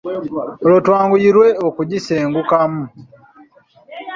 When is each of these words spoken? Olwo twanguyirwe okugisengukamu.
Olwo 0.63 0.79
twanguyirwe 0.85 1.47
okugisengukamu. 1.67 2.83